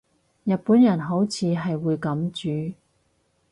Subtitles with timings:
[0.45, 2.75] 日本人好似係會噉煮